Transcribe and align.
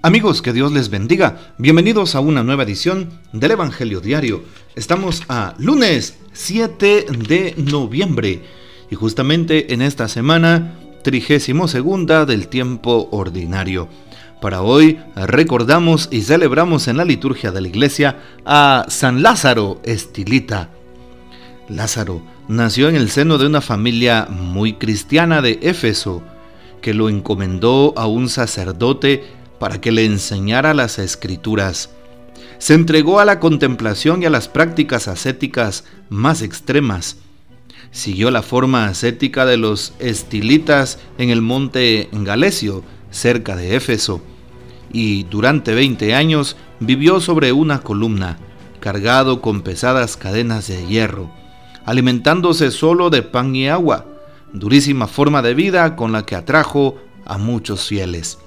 Amigos, 0.00 0.42
que 0.42 0.52
Dios 0.52 0.70
les 0.70 0.90
bendiga. 0.90 1.54
Bienvenidos 1.58 2.14
a 2.14 2.20
una 2.20 2.44
nueva 2.44 2.62
edición 2.62 3.08
del 3.32 3.50
Evangelio 3.50 4.00
Diario. 4.00 4.44
Estamos 4.76 5.24
a 5.28 5.54
lunes 5.58 6.20
7 6.34 7.06
de 7.26 7.54
noviembre 7.56 8.44
y 8.92 8.94
justamente 8.94 9.74
en 9.74 9.82
esta 9.82 10.06
semana, 10.06 10.74
trigésimo 11.02 11.66
segunda 11.66 12.26
del 12.26 12.46
tiempo 12.46 13.08
ordinario. 13.10 13.88
Para 14.40 14.62
hoy 14.62 15.00
recordamos 15.16 16.08
y 16.12 16.22
celebramos 16.22 16.86
en 16.86 16.96
la 16.96 17.04
liturgia 17.04 17.50
de 17.50 17.60
la 17.60 17.68
iglesia 17.68 18.20
a 18.46 18.86
San 18.86 19.20
Lázaro 19.20 19.80
Estilita. 19.82 20.70
Lázaro 21.68 22.22
nació 22.46 22.88
en 22.88 22.94
el 22.94 23.10
seno 23.10 23.36
de 23.36 23.46
una 23.46 23.60
familia 23.60 24.28
muy 24.30 24.74
cristiana 24.74 25.42
de 25.42 25.58
Éfeso, 25.60 26.22
que 26.80 26.94
lo 26.94 27.08
encomendó 27.08 27.94
a 27.96 28.06
un 28.06 28.28
sacerdote 28.28 29.37
para 29.58 29.80
que 29.80 29.92
le 29.92 30.04
enseñara 30.04 30.74
las 30.74 30.98
escrituras. 30.98 31.90
Se 32.58 32.74
entregó 32.74 33.20
a 33.20 33.24
la 33.24 33.40
contemplación 33.40 34.22
y 34.22 34.26
a 34.26 34.30
las 34.30 34.48
prácticas 34.48 35.08
ascéticas 35.08 35.84
más 36.08 36.42
extremas. 36.42 37.16
Siguió 37.90 38.30
la 38.30 38.42
forma 38.42 38.86
ascética 38.86 39.46
de 39.46 39.56
los 39.56 39.94
estilitas 39.98 40.98
en 41.18 41.30
el 41.30 41.40
monte 41.40 42.08
Galesio, 42.12 42.82
cerca 43.10 43.56
de 43.56 43.76
Éfeso, 43.76 44.20
y 44.92 45.24
durante 45.24 45.74
20 45.74 46.14
años 46.14 46.56
vivió 46.80 47.20
sobre 47.20 47.52
una 47.52 47.80
columna, 47.80 48.38
cargado 48.80 49.40
con 49.40 49.62
pesadas 49.62 50.16
cadenas 50.16 50.68
de 50.68 50.86
hierro, 50.86 51.30
alimentándose 51.84 52.70
solo 52.70 53.10
de 53.10 53.22
pan 53.22 53.54
y 53.56 53.68
agua, 53.68 54.06
durísima 54.52 55.06
forma 55.06 55.42
de 55.42 55.54
vida 55.54 55.96
con 55.96 56.12
la 56.12 56.26
que 56.26 56.36
atrajo 56.36 56.96
a 57.24 57.38
muchos 57.38 57.86
fieles. 57.86 58.38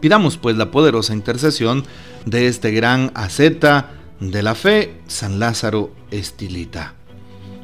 Pidamos 0.00 0.38
pues 0.38 0.56
la 0.56 0.70
poderosa 0.70 1.12
intercesión 1.12 1.84
de 2.24 2.46
este 2.46 2.70
gran 2.70 3.12
asceta 3.14 3.90
de 4.18 4.42
la 4.42 4.54
fe, 4.54 4.94
San 5.06 5.38
Lázaro 5.38 5.92
Estilita. 6.10 6.94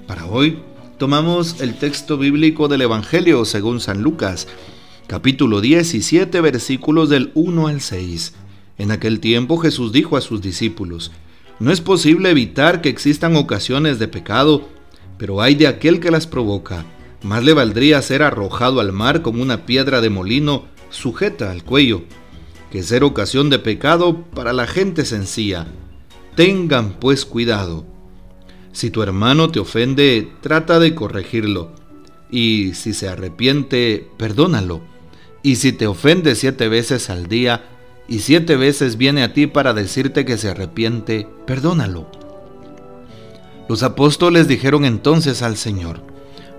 Para 0.07 0.27
hoy 0.27 0.59
tomamos 0.99 1.63
el 1.63 1.79
texto 1.79 2.19
bíblico 2.19 2.69
del 2.69 2.83
Evangelio 2.83 3.47
según 3.47 3.81
San 3.81 4.03
Lucas, 4.03 4.49
capítulo 5.07 5.63
17, 5.63 6.39
versículos 6.43 7.09
del 7.09 7.33
1 7.35 7.69
al 7.69 7.81
6. 7.81 8.35
En 8.77 8.91
aquel 8.91 9.21
tiempo 9.21 9.57
Jesús 9.57 9.91
dijo 9.93 10.19
a 10.19 10.21
sus 10.21 10.43
discípulos, 10.43 11.13
No 11.59 11.73
es 11.73 11.81
posible 11.81 12.31
evitar 12.31 12.83
que 12.83 12.91
existan 12.91 13.35
ocasiones 13.37 13.99
de 13.99 14.09
pecado, 14.09 14.69
pero 15.17 15.41
hay 15.41 15.55
de 15.55 15.69
aquel 15.69 16.01
que 16.01 16.11
las 16.11 16.27
provoca. 16.27 16.85
Más 17.23 17.43
le 17.45 17.55
valdría 17.55 18.03
ser 18.03 18.23
arrojado 18.23 18.81
al 18.81 18.93
mar 18.93 19.23
como 19.23 19.41
una 19.41 19.65
piedra 19.65 20.03
de 20.03 20.11
molino 20.11 20.67
sujeta 20.91 21.51
al 21.51 21.65
cuello 21.65 22.05
que 22.71 22.83
ser 22.83 23.05
ocasión 23.05 23.51
de 23.51 23.59
pecado 23.59 24.23
para 24.35 24.53
la 24.53 24.67
gente 24.67 25.05
sencilla. 25.05 25.67
Tengan 26.35 26.95
pues 27.01 27.25
cuidado. 27.25 27.87
Si 28.73 28.91
tu 28.91 29.03
hermano 29.03 29.51
te 29.51 29.61
ofende, 29.61 30.31
trata 30.41 30.79
de 30.79 30.95
corregirlo. 30.95 31.73
Y 32.31 32.75
si 32.75 32.93
se 32.93 33.09
arrepiente, 33.09 34.09
perdónalo. 34.19 34.83
Y 35.43 35.57
si 35.57 35.73
te 35.73 35.87
ofende 35.87 36.35
siete 36.35 36.69
veces 36.69 37.09
al 37.09 37.27
día, 37.29 37.65
y 38.09 38.21
siete 38.21 38.57
veces 38.57 38.97
viene 38.97 39.23
a 39.23 39.33
ti 39.33 39.47
para 39.47 39.75
decirte 39.75 40.25
que 40.25 40.39
se 40.39 40.51
arrepiente, 40.51 41.29
perdónalo. 41.47 42.07
Los 43.69 43.83
apóstoles 43.83 44.47
dijeron 44.47 44.85
entonces 44.85 45.43
al 45.43 45.57
Señor, 45.57 46.01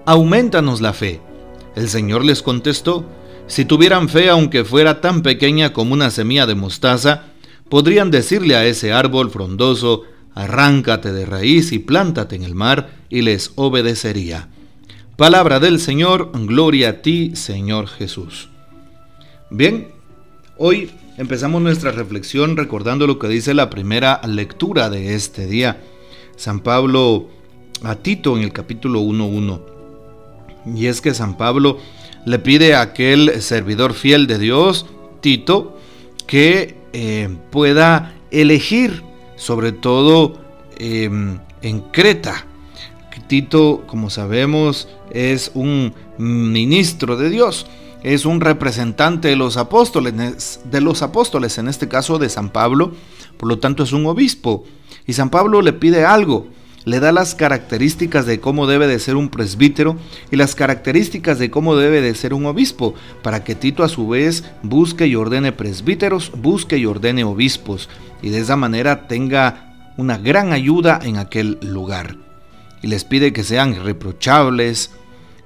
aumentanos 0.06 0.82
la 0.82 0.94
fe. 0.94 1.22
El 1.76 1.88
Señor 1.88 2.26
les 2.26 2.42
contestó, 2.42 3.06
si 3.48 3.66
tuvieran 3.66 4.10
fe 4.10 4.30
aunque 4.30 4.66
fuera 4.66 5.02
tan 5.02 5.22
pequeña 5.22 5.74
como 5.74 5.94
una 5.94 6.12
semilla 6.12 6.46
de 6.46 6.56
mostaza, 6.56 7.24
podrían 7.70 8.12
decirle 8.12 8.56
a 8.56 8.66
ese 8.66 8.94
árbol 8.94 9.32
frondoso, 9.32 10.04
arráncate 10.34 11.12
de 11.12 11.26
raíz 11.26 11.72
y 11.72 11.80
plántate 11.80 12.36
en 12.36 12.44
el 12.44 12.56
mar, 12.56 12.90
y 13.10 13.22
les 13.22 13.52
obedecería. 13.56 14.50
Palabra 15.16 15.60
del 15.60 15.80
Señor, 15.80 16.32
gloria 16.46 16.90
a 16.90 17.02
ti, 17.02 17.36
Señor 17.36 17.88
Jesús. 17.88 18.50
Bien, 19.50 19.88
hoy 20.58 20.92
empezamos 21.18 21.62
nuestra 21.62 21.92
reflexión 21.92 22.58
recordando 22.58 23.08
lo 23.08 23.18
que 23.18 23.28
dice 23.28 23.54
la 23.54 23.70
primera 23.70 24.22
lectura 24.28 24.90
de 24.90 25.16
este 25.16 25.48
día. 25.48 25.82
San 26.36 26.60
Pablo 26.60 27.30
a 27.84 27.96
Tito 27.96 28.38
en 28.38 28.44
el 28.44 28.54
capítulo 28.54 29.02
1.1. 29.02 29.62
Y 30.76 30.88
es 30.88 31.02
que 31.02 31.14
San 31.14 31.38
Pablo 31.38 31.80
le 32.28 32.40
pide 32.40 32.76
a 32.76 32.82
aquel 32.82 33.42
servidor 33.42 33.94
fiel 33.94 34.28
de 34.28 34.38
Dios, 34.38 34.86
Tito, 35.22 35.78
que 36.26 36.76
eh, 36.92 37.30
pueda 37.52 38.16
elegir, 38.32 39.02
sobre 39.38 39.72
todo 39.72 40.38
em, 40.78 41.40
en 41.62 41.80
Creta. 41.80 42.46
Tito, 43.28 43.84
como 43.88 44.10
sabemos, 44.10 44.90
es 45.10 45.52
un 45.54 45.94
ministro 46.18 47.16
de 47.16 47.30
Dios, 47.30 47.66
es 48.04 48.26
un 48.26 48.42
representante 48.42 49.30
de 49.30 49.38
los 49.38 49.56
apóstoles, 49.56 50.60
de 50.66 50.82
los 50.82 51.04
apóstoles, 51.04 51.58
en 51.58 51.70
este 51.70 51.88
caso 51.88 52.20
de 52.20 52.28
San 52.28 52.50
Pablo, 52.50 52.92
por 53.38 53.48
lo 53.48 53.60
tanto 53.60 53.84
es 53.84 53.94
un 53.94 54.06
obispo. 54.06 54.66
Y 55.06 55.14
San 55.14 55.30
Pablo 55.30 55.62
le 55.62 55.72
pide 55.72 56.04
algo, 56.04 56.48
le 56.88 57.02
da 57.02 57.12
las 57.12 57.36
características 57.36 58.26
de 58.26 58.40
cómo 58.40 58.66
debe 58.66 58.88
de 58.88 59.00
ser 59.00 59.18
un 59.18 59.28
presbítero 59.28 59.98
y 60.32 60.38
las 60.38 60.56
características 60.56 61.38
de 61.38 61.52
cómo 61.52 61.76
debe 61.76 62.00
de 62.00 62.16
ser 62.16 62.34
un 62.34 62.46
obispo, 62.46 62.96
para 63.22 63.44
que 63.44 63.56
Tito 63.56 63.84
a 63.84 63.90
su 63.90 64.08
vez 64.08 64.46
busque 64.64 65.06
y 65.06 65.16
ordene 65.16 65.52
presbíteros, 65.52 66.32
busque 66.38 66.78
y 66.78 66.86
ordene 66.86 67.26
obispos, 67.26 67.90
y 68.22 68.30
de 68.30 68.40
esa 68.40 68.56
manera 68.56 69.06
tenga 69.10 69.92
una 69.98 70.18
gran 70.18 70.54
ayuda 70.54 70.98
en 71.04 71.18
aquel 71.18 71.58
lugar. 71.62 72.16
Y 72.82 72.88
les 72.88 73.04
pide 73.04 73.34
que 73.34 73.44
sean 73.44 73.74
irreprochables, 73.74 74.92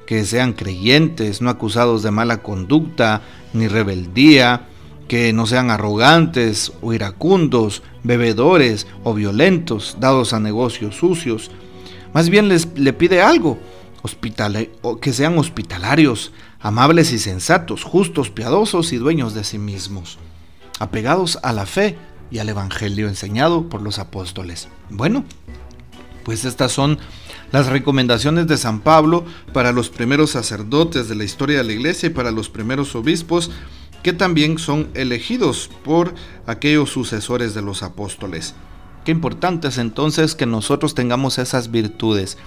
que 0.06 0.24
sean 0.26 0.54
creyentes, 0.54 1.42
no 1.42 1.50
acusados 1.50 2.04
de 2.04 2.12
mala 2.12 2.44
conducta 2.44 3.24
ni 3.54 3.68
rebeldía, 3.68 4.68
que 5.08 5.34
no 5.34 5.46
sean 5.46 5.70
arrogantes 5.70 6.72
o 6.82 6.94
iracundos, 6.94 7.84
bebedores 8.04 8.88
o 9.04 9.14
violentos, 9.14 9.98
dados 10.00 10.34
a 10.34 10.40
negocios 10.40 10.96
sucios. 10.96 11.52
Más 12.14 12.30
bien 12.30 12.48
les 12.48 12.68
le 12.78 12.94
pide 12.94 13.22
algo, 13.22 13.58
que 15.02 15.14
sean 15.14 15.38
hospitalarios, 15.38 16.32
amables 16.60 17.12
y 17.12 17.20
sensatos, 17.20 17.84
justos, 17.84 18.30
piadosos 18.30 18.94
y 18.94 18.98
dueños 18.98 19.34
de 19.34 19.44
sí 19.44 19.58
mismos, 19.58 20.18
apegados 20.80 21.40
a 21.44 21.54
la 21.54 21.66
fe 21.66 21.98
y 22.32 22.40
al 22.40 22.50
Evangelio 22.50 23.08
enseñado 23.08 23.70
por 23.70 23.82
los 23.82 24.00
apóstoles. 24.00 24.70
Bueno, 24.90 25.26
pues 26.24 26.46
estas 26.46 26.72
son 26.72 27.00
las 27.52 27.68
recomendaciones 27.68 28.48
de 28.48 28.58
San 28.58 28.80
Pablo 28.80 29.26
para 29.54 29.72
los 29.72 29.90
primeros 29.90 30.32
sacerdotes 30.32 31.10
de 31.10 31.16
la 31.16 31.24
historia 31.24 31.58
de 31.58 31.64
la 31.66 31.74
iglesia 31.74 32.08
y 32.08 32.12
para 32.12 32.32
los 32.32 32.50
primeros 32.50 32.96
obispos 32.96 33.52
que 34.04 34.14
también 34.14 34.58
son 34.58 34.90
elegidos 34.94 35.70
por 35.84 36.14
aquellos 36.48 36.90
sucesores 36.90 37.54
de 37.54 37.62
los 37.62 37.84
apóstoles. 37.84 38.56
Qué 39.04 39.12
importante 39.12 39.68
es 39.68 39.80
entonces 39.80 40.36
que 40.36 40.46
nosotros 40.46 40.94
tengamos 40.94 41.40
esas 41.40 41.72
virtudes, 41.72 42.38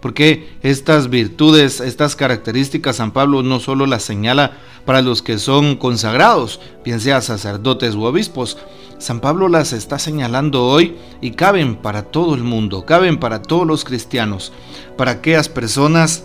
porque 0.00 0.48
estas 0.62 1.10
virtudes, 1.10 1.80
estas 1.80 2.14
características, 2.14 2.96
San 2.96 3.10
Pablo 3.10 3.42
no 3.42 3.58
solo 3.58 3.86
las 3.86 4.04
señala 4.04 4.52
para 4.84 5.02
los 5.02 5.22
que 5.22 5.38
son 5.38 5.74
consagrados, 5.74 6.60
bien 6.84 7.00
sea 7.00 7.20
sacerdotes 7.20 7.96
u 7.96 8.04
obispos, 8.04 8.58
San 8.98 9.18
Pablo 9.18 9.48
las 9.48 9.72
está 9.72 9.98
señalando 9.98 10.64
hoy 10.64 10.94
y 11.20 11.32
caben 11.32 11.74
para 11.74 12.04
todo 12.04 12.36
el 12.36 12.44
mundo, 12.44 12.86
caben 12.86 13.18
para 13.18 13.42
todos 13.42 13.66
los 13.66 13.84
cristianos, 13.84 14.52
para 14.96 15.10
aquellas 15.10 15.48
personas 15.48 16.24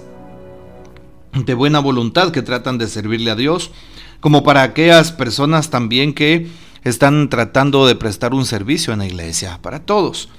de 1.33 1.53
buena 1.55 1.79
voluntad 1.79 2.31
que 2.31 2.43
tratan 2.43 2.77
de 2.77 2.87
servirle 2.87 3.31
a 3.31 3.35
Dios, 3.35 3.71
como 4.19 4.43
para 4.43 4.63
aquellas 4.63 5.11
personas 5.11 5.69
también 5.69 6.13
que 6.13 6.47
están 6.83 7.29
tratando 7.29 7.87
de 7.87 7.95
prestar 7.95 8.33
un 8.33 8.45
servicio 8.45 8.93
en 8.93 8.99
la 8.99 9.05
iglesia, 9.05 9.59
para 9.61 9.79
todos. 9.79 10.29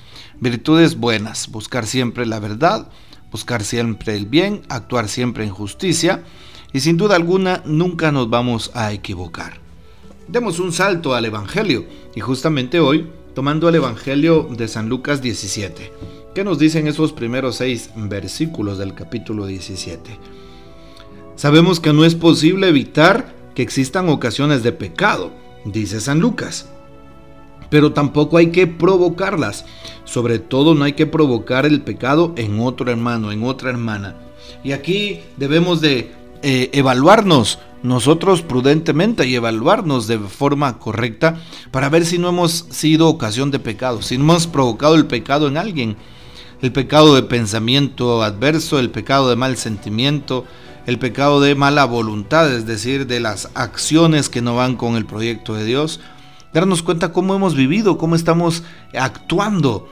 Virtudes 0.40 0.96
buenas, 0.96 1.48
buscar 1.50 1.86
siempre 1.86 2.26
la 2.26 2.40
verdad, 2.40 2.88
buscar 3.30 3.62
siempre 3.62 4.16
el 4.16 4.26
bien, 4.26 4.62
actuar 4.68 5.08
siempre 5.08 5.44
en 5.44 5.50
justicia 5.50 6.22
y 6.72 6.80
sin 6.80 6.96
duda 6.96 7.16
alguna 7.16 7.62
nunca 7.64 8.12
nos 8.12 8.30
vamos 8.30 8.70
a 8.74 8.92
equivocar. 8.92 9.58
Demos 10.28 10.58
un 10.60 10.72
salto 10.72 11.14
al 11.14 11.24
Evangelio 11.24 11.86
y 12.14 12.20
justamente 12.20 12.80
hoy 12.80 13.08
tomando 13.34 13.68
el 13.68 13.74
Evangelio 13.74 14.48
de 14.50 14.68
San 14.68 14.88
Lucas 14.88 15.20
17. 15.22 15.92
¿Qué 16.34 16.44
nos 16.44 16.58
dicen 16.58 16.86
esos 16.86 17.12
primeros 17.12 17.56
seis 17.56 17.90
versículos 17.96 18.78
del 18.78 18.94
capítulo 18.94 19.46
17? 19.46 20.18
Sabemos 21.34 21.80
que 21.80 21.92
no 21.92 22.04
es 22.04 22.14
posible 22.14 22.68
evitar 22.68 23.39
que 23.60 23.64
existan 23.64 24.08
ocasiones 24.08 24.62
de 24.62 24.72
pecado, 24.72 25.32
dice 25.66 26.00
San 26.00 26.18
Lucas. 26.18 26.70
Pero 27.68 27.92
tampoco 27.92 28.38
hay 28.38 28.52
que 28.52 28.66
provocarlas. 28.66 29.66
Sobre 30.04 30.38
todo 30.38 30.74
no 30.74 30.84
hay 30.84 30.94
que 30.94 31.04
provocar 31.06 31.66
el 31.66 31.82
pecado 31.82 32.32
en 32.38 32.58
otro 32.58 32.90
hermano, 32.90 33.32
en 33.32 33.44
otra 33.44 33.68
hermana. 33.68 34.16
Y 34.64 34.72
aquí 34.72 35.20
debemos 35.36 35.82
de 35.82 36.10
eh, 36.40 36.70
evaluarnos 36.72 37.58
nosotros 37.82 38.40
prudentemente 38.40 39.26
y 39.26 39.34
evaluarnos 39.34 40.06
de 40.06 40.18
forma 40.18 40.78
correcta 40.78 41.36
para 41.70 41.90
ver 41.90 42.06
si 42.06 42.16
no 42.16 42.30
hemos 42.30 42.64
sido 42.70 43.08
ocasión 43.08 43.50
de 43.50 43.58
pecado, 43.58 44.00
si 44.00 44.16
no 44.16 44.24
hemos 44.24 44.46
provocado 44.46 44.94
el 44.94 45.04
pecado 45.04 45.48
en 45.48 45.58
alguien, 45.58 45.98
el 46.62 46.72
pecado 46.72 47.14
de 47.14 47.22
pensamiento 47.22 48.22
adverso, 48.22 48.78
el 48.78 48.90
pecado 48.90 49.30
de 49.30 49.36
mal 49.36 49.56
sentimiento, 49.56 50.44
el 50.86 50.98
pecado 50.98 51.40
de 51.40 51.54
mala 51.54 51.84
voluntad, 51.84 52.52
es 52.52 52.66
decir, 52.66 53.06
de 53.06 53.20
las 53.20 53.50
acciones 53.54 54.28
que 54.28 54.42
no 54.42 54.56
van 54.56 54.76
con 54.76 54.96
el 54.96 55.06
proyecto 55.06 55.54
de 55.54 55.64
Dios, 55.64 56.00
darnos 56.52 56.82
cuenta 56.82 57.12
cómo 57.12 57.34
hemos 57.34 57.54
vivido, 57.54 57.98
cómo 57.98 58.14
estamos 58.14 58.62
actuando. 58.94 59.88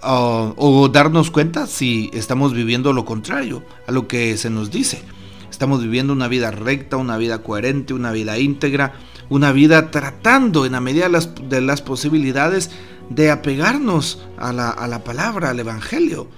Uh, 0.00 0.54
o 0.56 0.88
darnos 0.92 1.28
cuenta 1.32 1.66
si 1.66 2.08
estamos 2.12 2.54
viviendo 2.54 2.92
lo 2.92 3.04
contrario 3.04 3.64
a 3.88 3.90
lo 3.90 4.06
que 4.06 4.36
se 4.36 4.48
nos 4.48 4.70
dice. 4.70 5.02
Estamos 5.50 5.82
viviendo 5.82 6.12
una 6.12 6.28
vida 6.28 6.52
recta, 6.52 6.96
una 6.96 7.16
vida 7.16 7.42
coherente, 7.42 7.94
una 7.94 8.12
vida 8.12 8.38
íntegra, 8.38 8.92
una 9.28 9.50
vida 9.50 9.90
tratando 9.90 10.66
en 10.66 10.72
la 10.72 10.80
medida 10.80 11.06
de 11.06 11.10
las, 11.10 11.30
de 11.48 11.60
las 11.60 11.82
posibilidades 11.82 12.70
de 13.10 13.30
apegarnos 13.30 14.22
a 14.36 14.52
la, 14.52 14.70
a 14.70 14.86
la, 14.88 15.04
palabra, 15.04 15.50
al 15.50 15.60
Evangelio. 15.60 16.28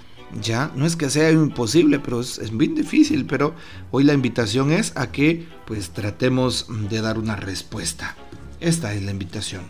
Ya, 0.40 0.70
no 0.76 0.86
es 0.86 0.94
que 0.94 1.10
sea 1.10 1.30
imposible, 1.32 1.98
pero 1.98 2.20
es, 2.20 2.38
es, 2.38 2.56
bien 2.56 2.74
difícil, 2.74 3.26
pero 3.26 3.54
hoy 3.90 4.04
la 4.04 4.14
invitación 4.14 4.70
es 4.70 4.92
a 4.96 5.10
que 5.10 5.48
pues 5.66 5.90
tratemos 5.90 6.66
de 6.88 7.00
dar 7.00 7.18
una 7.18 7.34
respuesta. 7.34 8.16
Esta 8.60 8.94
es 8.94 9.02
la 9.02 9.10
invitación. 9.10 9.62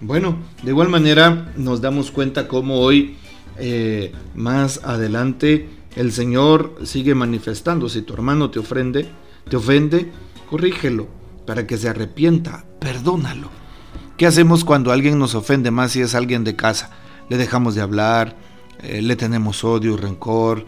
Bueno, 0.00 0.36
de 0.62 0.70
igual 0.70 0.88
manera 0.88 1.52
nos 1.56 1.80
damos 1.80 2.10
cuenta 2.10 2.46
cómo 2.46 2.80
hoy 2.80 3.16
eh, 3.58 4.12
más 4.34 4.82
adelante 4.84 5.68
el 5.96 6.12
Señor 6.12 6.76
sigue 6.84 7.14
manifestando. 7.14 7.88
Si 7.88 8.02
tu 8.02 8.12
hermano 8.12 8.50
te 8.50 8.58
ofende, 8.58 9.08
te 9.48 9.56
ofende, 9.56 10.12
corrígelo 10.50 11.08
para 11.46 11.66
que 11.66 11.78
se 11.78 11.88
arrepienta, 11.88 12.64
perdónalo. 12.78 13.48
¿Qué 14.16 14.24
hacemos 14.24 14.64
cuando 14.64 14.92
alguien 14.92 15.18
nos 15.18 15.34
ofende 15.34 15.70
más 15.70 15.92
si 15.92 16.00
es 16.00 16.14
alguien 16.14 16.42
de 16.42 16.56
casa? 16.56 16.88
Le 17.28 17.36
dejamos 17.36 17.74
de 17.74 17.82
hablar, 17.82 18.34
eh, 18.82 19.02
le 19.02 19.14
tenemos 19.14 19.62
odio, 19.62 19.94
rencor, 19.98 20.64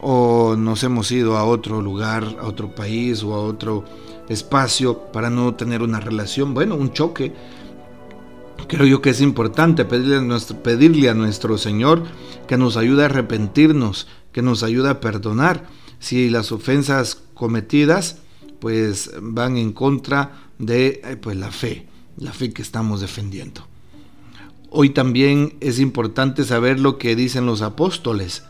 o 0.00 0.54
nos 0.56 0.84
hemos 0.84 1.10
ido 1.10 1.36
a 1.36 1.42
otro 1.42 1.82
lugar, 1.82 2.36
a 2.40 2.46
otro 2.46 2.72
país 2.72 3.24
o 3.24 3.34
a 3.34 3.40
otro 3.40 3.84
espacio 4.28 5.10
para 5.12 5.30
no 5.30 5.56
tener 5.56 5.82
una 5.82 5.98
relación, 5.98 6.54
bueno, 6.54 6.76
un 6.76 6.92
choque. 6.92 7.32
Creo 8.68 8.86
yo 8.86 9.02
que 9.02 9.10
es 9.10 9.20
importante 9.20 9.84
pedirle 9.84 10.18
a 10.18 10.20
nuestro, 10.20 10.62
pedirle 10.62 11.10
a 11.10 11.14
nuestro 11.14 11.58
Señor 11.58 12.04
que 12.46 12.56
nos 12.56 12.76
ayude 12.76 13.02
a 13.02 13.06
arrepentirnos, 13.06 14.06
que 14.30 14.42
nos 14.42 14.62
ayude 14.62 14.90
a 14.90 15.00
perdonar. 15.00 15.66
Si 15.98 16.30
las 16.30 16.52
ofensas 16.52 17.20
cometidas 17.34 18.18
pues 18.60 19.10
van 19.20 19.56
en 19.56 19.72
contra 19.72 20.50
de 20.60 21.00
eh, 21.04 21.16
pues 21.20 21.36
la 21.36 21.50
fe, 21.50 21.88
la 22.16 22.32
fe 22.32 22.52
que 22.52 22.62
estamos 22.62 23.00
defendiendo. 23.00 23.66
Hoy 24.70 24.90
también 24.90 25.56
es 25.60 25.78
importante 25.78 26.44
saber 26.44 26.80
lo 26.80 26.96
que 26.98 27.14
dicen 27.14 27.44
los 27.46 27.62
apóstoles. 27.62 28.44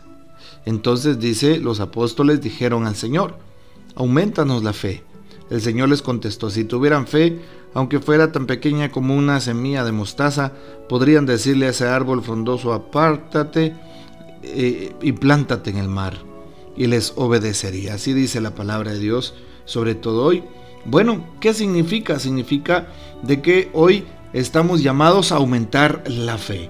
Entonces 0.65 1.19
dice, 1.19 1.59
los 1.59 1.79
apóstoles 1.79 2.41
dijeron 2.41 2.87
al 2.87 2.95
Señor, 2.95 3.37
aumentanos 3.95 4.63
la 4.63 4.73
fe. 4.73 5.03
El 5.49 5.61
Señor 5.61 5.89
les 5.89 6.01
contestó, 6.01 6.49
si 6.49 6.63
tuvieran 6.63 7.07
fe, 7.07 7.41
aunque 7.73 7.99
fuera 7.99 8.31
tan 8.31 8.45
pequeña 8.45 8.91
como 8.91 9.15
una 9.15 9.41
semilla 9.41 9.83
de 9.83 9.91
mostaza, 9.91 10.53
podrían 10.87 11.25
decirle 11.25 11.67
a 11.67 11.71
ese 11.71 11.87
árbol 11.87 12.23
frondoso, 12.23 12.71
apártate 12.71 13.75
eh, 14.43 14.95
y 15.01 15.11
plántate 15.11 15.71
en 15.71 15.77
el 15.77 15.89
mar, 15.89 16.17
y 16.77 16.87
les 16.87 17.13
obedecería. 17.15 17.95
Así 17.95 18.13
dice 18.13 18.41
la 18.41 18.55
palabra 18.55 18.93
de 18.93 18.99
Dios, 18.99 19.33
sobre 19.65 19.95
todo 19.95 20.23
hoy. 20.23 20.43
Bueno, 20.85 21.25
¿qué 21.39 21.53
significa? 21.53 22.19
Significa 22.19 22.87
de 23.21 23.41
que 23.41 23.69
hoy 23.73 24.03
estamos 24.33 24.83
llamados 24.83 25.31
a 25.31 25.37
aumentar 25.37 26.03
la 26.07 26.37
fe. 26.37 26.69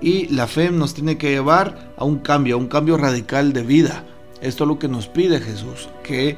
Y 0.00 0.28
la 0.28 0.46
fe 0.46 0.70
nos 0.70 0.94
tiene 0.94 1.18
que 1.18 1.30
llevar 1.30 1.94
a 1.96 2.04
un 2.04 2.18
cambio, 2.18 2.54
a 2.54 2.58
un 2.58 2.68
cambio 2.68 2.96
radical 2.96 3.52
de 3.52 3.62
vida. 3.62 4.04
Esto 4.40 4.64
es 4.64 4.68
lo 4.68 4.78
que 4.78 4.88
nos 4.88 5.08
pide 5.08 5.40
Jesús, 5.40 5.88
que 6.04 6.36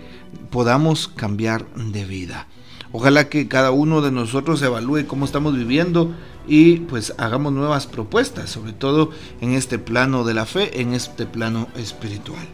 podamos 0.50 1.08
cambiar 1.08 1.66
de 1.74 2.04
vida. 2.04 2.46
Ojalá 2.92 3.28
que 3.28 3.48
cada 3.48 3.72
uno 3.72 4.00
de 4.00 4.12
nosotros 4.12 4.62
evalúe 4.62 5.06
cómo 5.06 5.26
estamos 5.26 5.54
viviendo 5.54 6.14
y 6.46 6.76
pues 6.76 7.12
hagamos 7.18 7.52
nuevas 7.52 7.86
propuestas, 7.86 8.48
sobre 8.48 8.72
todo 8.72 9.10
en 9.40 9.52
este 9.52 9.78
plano 9.78 10.24
de 10.24 10.34
la 10.34 10.46
fe, 10.46 10.80
en 10.80 10.94
este 10.94 11.26
plano 11.26 11.68
espiritual. 11.76 12.46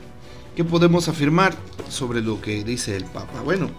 ¿Qué 0.57 0.65
podemos 0.65 1.09
afirmar 1.09 1.55
sobre 1.89 2.23
lo 2.23 2.41
que 2.41 2.65
dice 2.65 2.97
el 2.97 3.05
Papa? 3.05 3.43
Bueno, 3.45 3.71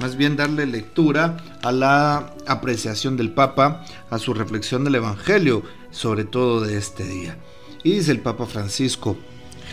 más 0.00 0.16
bien 0.16 0.34
darle 0.36 0.66
lectura 0.66 1.36
a 1.62 1.72
la 1.72 2.34
apreciación 2.46 3.16
del 3.16 3.32
Papa, 3.32 3.84
a 4.08 4.18
su 4.18 4.32
reflexión 4.32 4.82
del 4.82 4.94
Evangelio, 4.94 5.62
sobre 5.90 6.24
todo 6.24 6.62
de 6.62 6.78
este 6.78 7.04
día. 7.04 7.38
Y 7.84 7.92
dice 7.92 8.10
el 8.10 8.20
Papa 8.20 8.46
Francisco, 8.46 9.16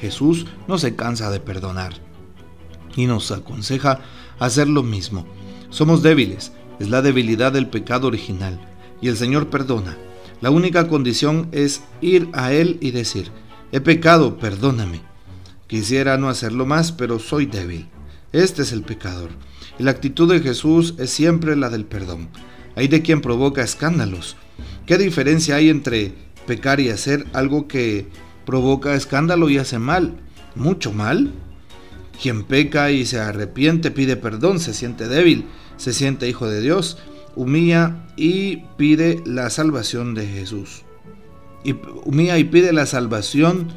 Jesús 0.01 0.45
no 0.67 0.77
se 0.77 0.95
cansa 0.95 1.31
de 1.31 1.39
perdonar 1.39 1.93
y 2.95 3.07
nos 3.07 3.31
aconseja 3.31 4.01
hacer 4.37 4.67
lo 4.67 4.83
mismo. 4.83 5.25
Somos 5.69 6.03
débiles, 6.03 6.51
es 6.79 6.89
la 6.89 7.01
debilidad 7.01 7.53
del 7.53 7.67
pecado 7.67 8.07
original 8.07 8.59
y 9.01 9.07
el 9.07 9.17
Señor 9.17 9.49
perdona. 9.49 9.97
La 10.41 10.51
única 10.51 10.87
condición 10.87 11.47
es 11.51 11.83
ir 12.01 12.29
a 12.33 12.51
Él 12.51 12.77
y 12.81 12.91
decir, 12.91 13.31
he 13.71 13.79
pecado, 13.79 14.37
perdóname. 14.37 15.01
Quisiera 15.67 16.17
no 16.17 16.29
hacerlo 16.29 16.65
más, 16.65 16.91
pero 16.91 17.17
soy 17.17 17.45
débil. 17.45 17.89
Este 18.37 18.61
es 18.61 18.71
el 18.71 18.83
pecador. 18.83 19.31
Y 19.79 19.83
la 19.83 19.89
actitud 19.89 20.31
de 20.31 20.39
Jesús 20.41 20.93
es 20.99 21.09
siempre 21.09 21.55
la 21.55 21.71
del 21.71 21.85
perdón. 21.85 22.29
Hay 22.75 22.87
de 22.87 23.01
quien 23.01 23.21
provoca 23.21 23.63
escándalos. 23.63 24.35
¿Qué 24.85 24.99
diferencia 24.99 25.55
hay 25.55 25.69
entre 25.69 26.13
pecar 26.45 26.79
y 26.79 26.89
hacer 26.89 27.25
algo 27.33 27.67
que 27.67 28.05
provoca 28.45 28.93
escándalo 28.93 29.49
y 29.49 29.57
hace 29.57 29.79
mal? 29.79 30.19
¿Mucho 30.53 30.93
mal? 30.93 31.31
Quien 32.21 32.43
peca 32.43 32.91
y 32.91 33.07
se 33.07 33.19
arrepiente 33.19 33.89
pide 33.89 34.17
perdón, 34.17 34.59
se 34.59 34.75
siente 34.75 35.07
débil, 35.07 35.45
se 35.77 35.91
siente 35.91 36.29
hijo 36.29 36.47
de 36.47 36.61
Dios 36.61 36.99
humilla 37.35 38.05
y 38.17 38.57
pide 38.77 39.23
la 39.25 39.49
salvación 39.49 40.13
de 40.13 40.27
Jesús. 40.27 40.83
Y 41.63 41.75
humilla 42.05 42.37
y 42.37 42.43
pide 42.43 42.71
la 42.71 42.85
salvación 42.85 43.73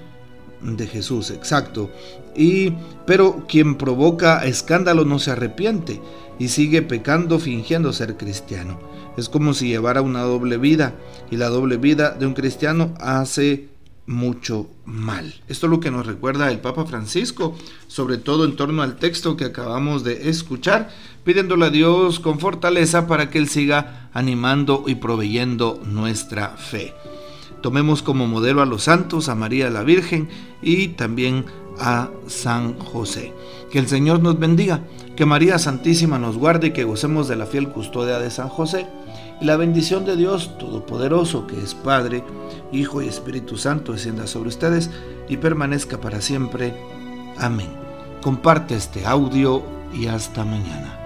de 0.63 0.87
Jesús, 0.87 1.31
exacto. 1.31 1.91
Y 2.37 2.73
pero 3.07 3.45
quien 3.49 3.77
provoca 3.77 4.45
escándalo 4.45 5.05
no 5.05 5.19
se 5.19 5.33
arrepiente 5.33 6.01
y 6.39 6.49
sigue 6.49 6.83
pecando 6.83 7.39
fingiendo 7.39 7.93
ser 7.93 8.17
cristiano. 8.17 8.79
Es 9.17 9.29
como 9.29 9.55
si 9.55 9.69
llevara 9.69 10.03
una 10.03 10.23
doble 10.23 10.57
vida 10.57 10.95
y 11.31 11.37
la 11.37 11.49
doble 11.49 11.77
vida 11.77 12.11
de 12.11 12.27
un 12.27 12.35
cristiano 12.35 12.95
hace 13.01 13.69
mucho 14.07 14.69
mal. 14.85 15.35
Esto 15.49 15.67
es 15.67 15.71
lo 15.71 15.81
que 15.81 15.91
nos 15.91 16.07
recuerda 16.07 16.51
el 16.51 16.59
Papa 16.59 16.85
Francisco, 16.85 17.57
sobre 17.87 18.19
todo 18.19 18.45
en 18.45 18.57
torno 18.57 18.83
al 18.83 18.97
texto 18.97 19.37
que 19.37 19.45
acabamos 19.45 20.03
de 20.03 20.29
escuchar, 20.29 20.91
pidiéndole 21.25 21.67
a 21.67 21.71
Dios 21.71 22.19
con 22.19 22.41
fortaleza 22.41 23.07
para 23.07 23.31
que 23.31 23.39
Él 23.39 23.49
siga 23.49 24.11
animando 24.13 24.85
y 24.87 24.97
proveyendo 24.97 25.81
nuestra 25.85 26.49
fe. 26.57 26.93
Tomemos 27.63 28.03
como 28.03 28.27
modelo 28.27 28.63
a 28.63 28.67
los 28.67 28.85
santos, 28.85 29.29
a 29.29 29.35
María 29.35 29.71
la 29.71 29.83
Virgen 29.83 30.29
y 30.63 30.89
también 30.89 31.45
a 31.79 32.11
San 32.27 32.79
José. 32.79 33.33
Que 33.71 33.79
el 33.79 33.89
Señor 33.89 34.21
nos 34.21 34.39
bendiga, 34.39 34.83
que 35.17 35.27
María 35.27 35.59
Santísima 35.59 36.19
nos 36.19 36.37
guarde 36.37 36.69
y 36.69 36.73
que 36.73 36.85
gocemos 36.85 37.29
de 37.29 37.37
la 37.37 37.47
fiel 37.47 37.69
custodia 37.69 38.19
de 38.19 38.31
San 38.31 38.49
José 38.49 38.87
y 39.41 39.45
la 39.45 39.57
bendición 39.57 40.05
de 40.05 40.17
Dios 40.17 40.57
Todopoderoso, 40.59 41.47
que 41.47 41.59
es 41.61 41.75
Padre, 41.75 42.23
Hijo 42.73 43.03
y 43.03 43.09
Espíritu 43.09 43.57
Santo, 43.57 43.93
descienda 43.93 44.27
sobre 44.27 44.51
ustedes 44.51 44.91
y 45.29 45.39
permanezca 45.39 46.01
para 46.01 46.21
siempre. 46.21 46.75
Amén. 47.39 47.71
Comparte 48.23 48.77
este 48.77 49.07
audio 49.07 49.63
y 49.95 50.07
hasta 50.07 50.45
mañana. 50.45 51.00